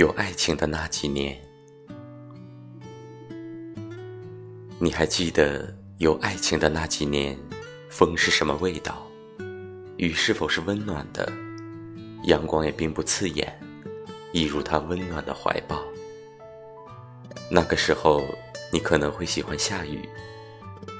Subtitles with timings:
[0.00, 1.38] 有爱情的那几年，
[4.78, 7.38] 你还记得有爱情的那几年，
[7.90, 9.06] 风是什么味道？
[9.98, 11.30] 雨是否是温暖的？
[12.22, 13.54] 阳光也并不刺眼，
[14.32, 15.82] 一如他温暖的怀抱。
[17.50, 18.22] 那个时候，
[18.72, 20.08] 你可能会喜欢下雨，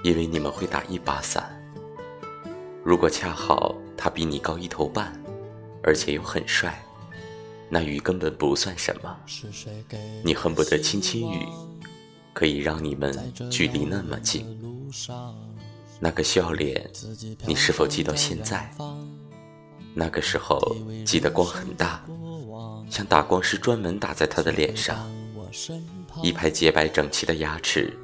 [0.05, 1.59] 因为你们会打一把伞。
[2.85, 5.11] 如果恰好他比你高一头半，
[5.83, 6.79] 而且又很帅。
[7.71, 9.17] 那雨根本不算什么，
[10.25, 11.47] 你恨不得亲亲雨，
[12.33, 14.45] 可以让你们距离那么近。
[16.01, 16.91] 那个笑脸，
[17.47, 18.69] 你是否记到现在？
[19.95, 20.59] 那个时候
[21.07, 22.05] 记得光很大，
[22.91, 25.09] 像打光师专门打在他的脸上。
[26.23, 27.97] 一排洁白整齐的牙齿，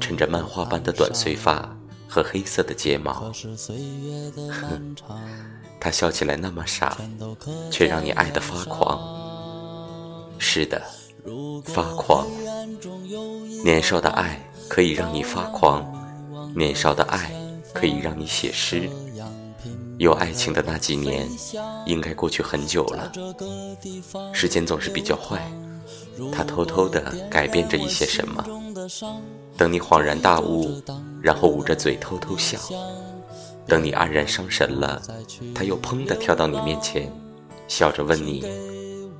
[0.00, 1.76] 衬着漫画般的短碎发
[2.12, 3.32] 和黑色的睫毛。
[4.50, 4.94] 哼。
[5.80, 6.98] 他笑起来那么傻，
[7.70, 9.00] 却让你爱得发狂。
[10.38, 10.82] 是的，
[11.64, 12.26] 发狂。
[13.64, 15.82] 年少的爱可以让你发狂，
[16.54, 17.32] 年少的爱
[17.72, 18.90] 可以让你写诗。
[19.98, 21.26] 有爱情的那几年，
[21.86, 23.10] 应该过去很久了。
[24.34, 25.50] 时间总是比较坏，
[26.30, 28.44] 它偷偷地改变着一些什么。
[29.56, 30.82] 等你恍然大悟，
[31.22, 32.58] 然后捂着嘴偷偷笑。
[33.66, 35.00] 等你黯然伤神了，
[35.54, 37.10] 他又砰的跳到你面前，
[37.68, 38.44] 笑着问你：“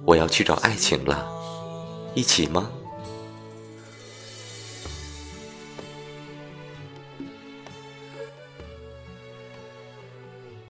[0.05, 1.27] 我要去找爱情了，
[2.15, 2.71] 一起吗？”